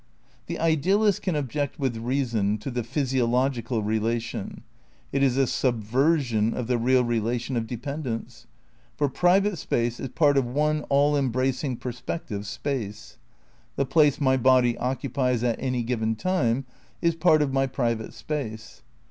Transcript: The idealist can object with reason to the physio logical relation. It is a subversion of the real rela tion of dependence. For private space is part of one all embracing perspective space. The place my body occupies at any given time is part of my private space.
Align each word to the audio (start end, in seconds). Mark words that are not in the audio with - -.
The 0.47 0.57
idealist 0.59 1.21
can 1.21 1.35
object 1.35 1.77
with 1.77 1.95
reason 1.97 2.57
to 2.57 2.71
the 2.71 2.81
physio 2.83 3.27
logical 3.27 3.83
relation. 3.83 4.63
It 5.11 5.21
is 5.21 5.37
a 5.37 5.45
subversion 5.45 6.55
of 6.55 6.65
the 6.65 6.79
real 6.79 7.03
rela 7.03 7.39
tion 7.39 7.55
of 7.55 7.67
dependence. 7.67 8.47
For 8.97 9.07
private 9.07 9.59
space 9.59 9.99
is 9.99 10.09
part 10.09 10.37
of 10.39 10.45
one 10.47 10.85
all 10.89 11.15
embracing 11.15 11.77
perspective 11.77 12.47
space. 12.47 13.19
The 13.75 13.85
place 13.85 14.19
my 14.19 14.37
body 14.37 14.75
occupies 14.79 15.43
at 15.43 15.61
any 15.61 15.83
given 15.83 16.15
time 16.15 16.65
is 17.03 17.13
part 17.13 17.43
of 17.43 17.53
my 17.53 17.67
private 17.67 18.15
space. 18.15 18.81